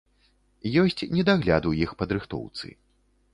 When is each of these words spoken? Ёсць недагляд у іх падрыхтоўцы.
Ёсць 0.83 1.03
недагляд 1.17 1.67
у 1.73 1.75
іх 1.83 1.93
падрыхтоўцы. 2.01 2.73